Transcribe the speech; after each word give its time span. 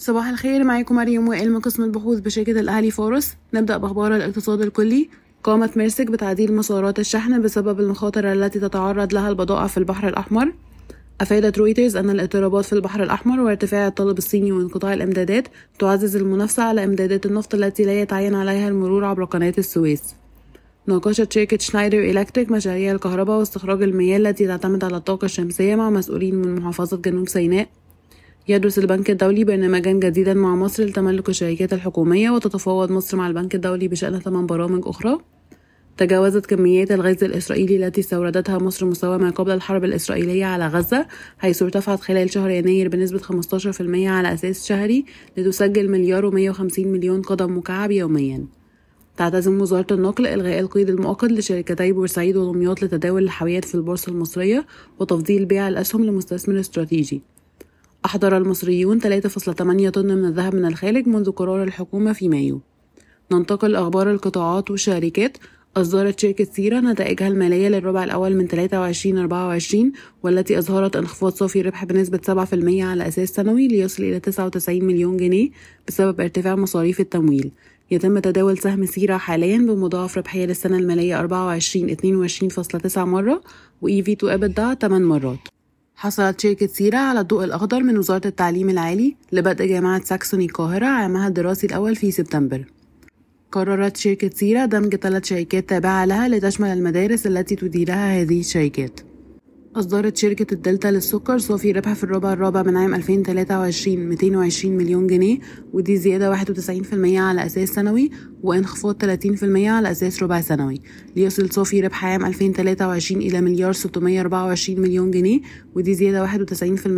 صباح 0.00 0.28
الخير 0.28 0.64
معاكم 0.64 0.94
مريم 0.94 1.28
وائل 1.28 1.52
من 1.52 1.60
قسم 1.60 1.84
البحوث 1.84 2.18
بشركة 2.20 2.60
الأهلي 2.60 2.90
فورس. 2.90 3.36
نبدأ 3.54 3.76
بأخبار 3.76 4.16
الاقتصاد 4.16 4.60
الكلي. 4.60 5.08
قامت 5.42 5.76
ميرسك 5.76 6.06
بتعديل 6.06 6.54
مسارات 6.54 6.98
الشحن 6.98 7.42
بسبب 7.42 7.80
المخاطر 7.80 8.32
التي 8.32 8.60
تتعرض 8.60 9.14
لها 9.14 9.28
البضائع 9.28 9.66
في 9.66 9.78
البحر 9.78 10.08
الأحمر. 10.08 10.52
أفادت 11.20 11.58
رويترز 11.58 11.96
أن 11.96 12.10
الاضطرابات 12.10 12.64
في 12.64 12.72
البحر 12.72 13.02
الأحمر 13.02 13.40
وارتفاع 13.40 13.86
الطلب 13.86 14.18
الصيني 14.18 14.52
وانقطاع 14.52 14.94
الإمدادات 14.94 15.48
تعزز 15.78 16.16
المنافسة 16.16 16.62
على 16.62 16.84
إمدادات 16.84 17.26
النفط 17.26 17.54
التي 17.54 17.84
لا 17.84 18.00
يتعين 18.00 18.34
عليها 18.34 18.68
المرور 18.68 19.04
عبر 19.04 19.24
قناة 19.24 19.54
السويس. 19.58 20.02
ناقشت 20.86 21.32
شركة 21.32 21.58
شنايدر 21.58 21.98
إلكتريك 21.98 22.50
مشاريع 22.50 22.92
الكهرباء 22.92 23.38
واستخراج 23.38 23.82
المياه 23.82 24.16
التي 24.16 24.46
تعتمد 24.46 24.84
على 24.84 24.96
الطاقة 24.96 25.24
الشمسية 25.24 25.74
مع 25.74 25.90
مسؤولين 25.90 26.34
من 26.34 26.54
محافظة 26.54 26.96
جنوب 26.96 27.28
سيناء. 27.28 27.68
يدرس 28.50 28.78
البنك 28.78 29.10
الدولي 29.10 29.44
برنامجا 29.44 29.92
جديدا 29.92 30.34
مع 30.34 30.56
مصر 30.56 30.84
لتملك 30.84 31.28
الشركات 31.28 31.72
الحكومية 31.72 32.30
وتتفاوض 32.30 32.92
مصر 32.92 33.16
مع 33.16 33.26
البنك 33.26 33.54
الدولي 33.54 33.88
بشأن 33.88 34.18
ثمان 34.18 34.46
برامج 34.46 34.82
أخرى. 34.86 35.18
تجاوزت 35.96 36.46
كميات 36.46 36.92
الغاز 36.92 37.24
الإسرائيلي 37.24 37.86
التي 37.86 38.00
استوردتها 38.00 38.58
مصر 38.58 38.86
مستوى 38.86 39.18
ما 39.18 39.30
قبل 39.30 39.50
الحرب 39.50 39.84
الإسرائيلية 39.84 40.44
على 40.44 40.66
غزة 40.66 41.06
حيث 41.38 41.62
ارتفعت 41.62 42.00
خلال 42.00 42.32
شهر 42.32 42.50
يناير 42.50 42.88
بنسبة 42.88 43.18
15% 43.18 44.08
على 44.08 44.32
أساس 44.34 44.66
شهري 44.66 45.04
لتسجل 45.36 45.90
مليار 45.90 46.30
و150 46.30 46.78
مليون 46.78 47.22
قدم 47.22 47.58
مكعب 47.58 47.90
يوميا. 47.90 48.46
تعتزم 49.16 49.60
وزارة 49.60 49.94
النقل 49.94 50.26
إلغاء 50.26 50.60
القيد 50.60 50.90
المؤقت 50.90 51.32
لشركتي 51.32 51.92
بورسعيد 51.92 52.36
ودمياط 52.36 52.82
لتداول 52.82 53.22
الحاويات 53.22 53.64
في 53.64 53.74
البورصة 53.74 54.12
المصرية 54.12 54.66
وتفضيل 54.98 55.44
بيع 55.44 55.68
الأسهم 55.68 56.04
لمستثمر 56.04 56.60
استراتيجي. 56.60 57.22
أحضر 58.08 58.36
المصريون 58.36 59.00
3.8 59.00 59.88
طن 59.88 60.06
من 60.06 60.24
الذهب 60.24 60.54
من 60.54 60.64
الخارج 60.64 61.06
منذ 61.08 61.30
قرار 61.30 61.62
الحكومة 61.62 62.12
في 62.12 62.28
مايو. 62.28 62.60
ننتقل 63.32 63.76
أخبار 63.76 64.10
القطاعات 64.10 64.70
والشركات. 64.70 65.36
أصدرت 65.76 66.20
شركة 66.20 66.44
سيرة 66.44 66.80
نتائجها 66.80 67.28
المالية 67.28 67.68
للربع 67.68 68.04
الأول 68.04 68.36
من 68.36 68.48
23-24 68.48 69.92
والتي 70.22 70.58
أظهرت 70.58 70.96
انخفاض 70.96 71.32
صافي 71.32 71.62
ربح 71.62 71.84
بنسبة 71.84 72.18
7% 72.18 72.82
على 72.82 73.08
أساس 73.08 73.28
سنوي 73.28 73.68
ليصل 73.68 74.02
إلى 74.02 74.20
99 74.20 74.84
مليون 74.84 75.16
جنيه 75.16 75.50
بسبب 75.88 76.20
ارتفاع 76.20 76.56
مصاريف 76.56 77.00
التمويل. 77.00 77.50
يتم 77.90 78.18
تداول 78.18 78.58
سهم 78.58 78.86
سيرة 78.86 79.16
حاليا 79.16 79.58
بمضاعف 79.58 80.18
ربحية 80.18 80.46
للسنة 80.46 80.78
المالية 80.78 81.18
24 81.18 81.96
22.9 82.88 82.98
مرة 82.98 83.42
و 83.82 83.88
EV 83.88 84.06
to 84.06 84.26
EBITDA 84.26 84.74
8 84.80 85.04
مرات. 85.04 85.57
حصلت 85.98 86.40
شركة 86.40 86.66
سيرة 86.66 86.98
على 86.98 87.20
الضوء 87.20 87.44
الأخضر 87.44 87.82
من 87.82 87.98
وزارة 87.98 88.26
التعليم 88.26 88.70
العالي 88.70 89.16
لبدء 89.32 89.66
جامعة 89.66 90.04
ساكسوني 90.04 90.44
القاهرة 90.44 90.86
عامها 90.86 91.28
الدراسي 91.28 91.66
الأول 91.66 91.96
في 91.96 92.10
سبتمبر. 92.10 92.64
قررت 93.52 93.96
شركة 93.96 94.30
سيرة 94.34 94.64
دمج 94.64 94.96
ثلاث 94.96 95.24
شركات 95.24 95.68
تابعة 95.68 96.04
لها 96.04 96.28
لتشمل 96.28 96.68
المدارس 96.68 97.26
التي 97.26 97.56
تديرها 97.56 98.20
هذه 98.22 98.40
الشركات. 98.40 99.00
أصدرت 99.78 100.16
شركة 100.16 100.54
الدلتا 100.54 100.88
للسكر 100.88 101.38
صافي 101.38 101.72
ربح 101.72 101.92
في 101.92 102.04
الربع 102.04 102.32
الرابع 102.32 102.62
من 102.62 102.76
عام 102.76 102.94
2023 102.94 103.96
220 103.96 104.76
مليون 104.76 105.06
جنيه 105.06 105.38
ودي 105.72 105.96
زيادة 105.96 106.36
91% 106.36 106.44
على 107.16 107.46
أساس 107.46 107.68
سنوي 107.68 108.10
وانخفاض 108.42 109.02
30% 109.02 109.44
على 109.44 109.90
أساس 109.90 110.22
ربع 110.22 110.40
سنوي. 110.40 110.80
ليصل 111.16 111.50
صافي 111.50 111.80
ربح 111.80 112.04
عام 112.04 112.24
2023 112.26 113.22
إلى 113.22 113.40
مليار 113.40 113.72
624 113.72 114.80
مليون 114.80 115.10
جنيه 115.10 115.40
ودي 115.74 115.94
زيادة 115.94 116.26
91% 116.26 116.28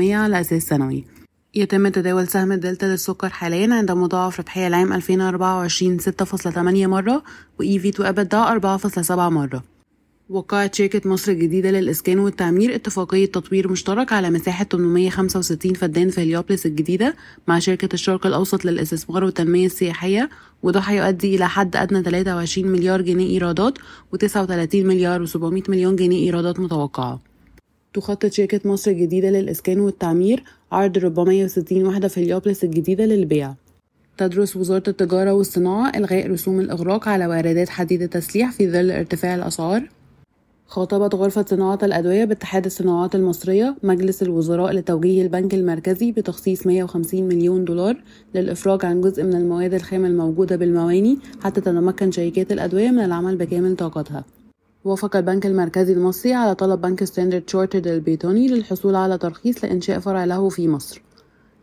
على 0.00 0.40
أساس 0.40 0.62
سنوي. 0.62 1.04
يتم 1.54 1.88
تداول 1.88 2.28
سهم 2.28 2.52
الدلتا 2.52 2.86
للسكر 2.86 3.28
حاليا 3.28 3.74
عند 3.74 3.90
مضاعف 3.90 4.40
ربحية 4.40 4.66
العام 4.66 4.92
2024 4.92 5.98
6.8 5.98 6.56
مرة 6.86 7.22
و 7.58 7.62
EV 7.62 7.92
to 7.96 8.04
EBITDA 8.04 8.60
4.7 9.00 9.10
مرة. 9.10 9.69
وقعت 10.30 10.74
شركة 10.74 11.08
مصر 11.08 11.32
الجديدة 11.32 11.70
للإسكان 11.70 12.18
والتعمير 12.18 12.74
اتفاقية 12.74 13.26
تطوير 13.26 13.70
مشترك 13.70 14.12
على 14.12 14.30
مساحة 14.30 14.64
865 14.64 15.74
فدان 15.74 16.10
في 16.10 16.20
هليوبلس 16.20 16.66
الجديدة 16.66 17.14
مع 17.48 17.58
شركة 17.58 17.88
الشرق 17.94 18.26
الأوسط 18.26 18.64
للإستثمار 18.64 19.24
والتنمية 19.24 19.66
السياحية 19.66 20.30
وده 20.62 20.80
هيؤدي 20.80 21.36
إلى 21.36 21.48
حد 21.48 21.76
أدنى 21.76 22.02
23 22.02 22.72
مليار 22.72 23.02
جنيه 23.02 23.30
إيرادات 23.30 23.78
و39 23.78 24.74
مليار 24.74 25.26
و700 25.26 25.70
مليون 25.70 25.96
جنيه 25.96 26.26
إيرادات 26.26 26.60
متوقعة. 26.60 27.20
تخطط 27.94 28.32
شركة 28.32 28.60
مصر 28.64 28.90
الجديدة 28.90 29.30
للإسكان 29.30 29.80
والتعمير 29.80 30.44
عرض 30.72 30.98
460 30.98 31.86
وحدة 31.86 32.08
في 32.08 32.24
هليوبلس 32.24 32.64
الجديدة 32.64 33.04
للبيع. 33.04 33.54
تدرس 34.18 34.56
وزارة 34.56 34.82
التجارة 34.88 35.32
والصناعة 35.32 35.92
إلغاء 35.96 36.30
رسوم 36.30 36.60
الإغراق 36.60 37.08
على 37.08 37.26
واردات 37.26 37.68
حديد 37.68 38.02
التسليح 38.02 38.52
في 38.52 38.70
ظل 38.70 38.90
ارتفاع 38.90 39.34
الأسعار. 39.34 39.99
خاطبت 40.70 41.14
غرفة 41.14 41.44
صناعة 41.48 41.78
الأدوية 41.82 42.24
باتحاد 42.24 42.64
الصناعات 42.64 43.14
المصرية 43.14 43.76
مجلس 43.82 44.22
الوزراء 44.22 44.72
لتوجيه 44.72 45.22
البنك 45.22 45.54
المركزي 45.54 46.12
بتخصيص 46.12 46.66
150 46.66 47.22
مليون 47.22 47.64
دولار 47.64 48.02
للإفراج 48.34 48.84
عن 48.84 49.00
جزء 49.00 49.22
من 49.22 49.34
المواد 49.34 49.74
الخام 49.74 50.04
الموجودة 50.04 50.56
بالمواني 50.56 51.18
حتى 51.42 51.60
تتمكن 51.60 52.10
شركات 52.10 52.52
الأدوية 52.52 52.90
من 52.90 52.98
العمل 52.98 53.36
بكامل 53.36 53.76
طاقتها. 53.76 54.24
وافق 54.84 55.16
البنك 55.16 55.46
المركزي 55.46 55.92
المصري 55.92 56.32
على 56.32 56.54
طلب 56.54 56.80
بنك 56.80 57.04
ستاندرد 57.04 57.50
تشارترد 57.50 57.86
البريطاني 57.86 58.48
للحصول 58.48 58.94
على 58.94 59.18
ترخيص 59.18 59.64
لإنشاء 59.64 59.98
فرع 59.98 60.24
له 60.24 60.48
في 60.48 60.68
مصر. 60.68 61.02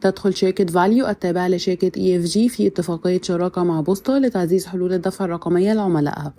تدخل 0.00 0.34
شركة 0.34 0.66
فاليو 0.66 1.08
التابعة 1.08 1.48
لشركة 1.48 1.90
EFG 1.90 2.52
في 2.52 2.66
اتفاقية 2.66 3.20
شراكة 3.22 3.64
مع 3.64 3.80
بوسطة 3.80 4.18
لتعزيز 4.18 4.66
حلول 4.66 4.92
الدفع 4.92 5.24
الرقمية 5.24 5.72
لعملائها. 5.72 6.32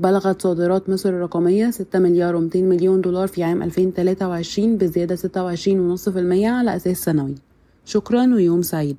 بلغت 0.00 0.42
صادرات 0.42 0.88
مصر 0.88 1.08
الرقمية 1.08 1.70
6 1.70 1.98
مليار 1.98 2.48
و200 2.48 2.56
مليون 2.56 3.00
دولار 3.00 3.28
في 3.28 3.42
عام 3.42 3.62
2023 3.62 4.76
بزيادة 4.76 5.16
26.5% 5.16 6.44
على 6.44 6.76
أساس 6.76 7.04
سنوي. 7.04 7.34
شكرا 7.84 8.34
ويوم 8.34 8.62
سعيد. 8.62 8.96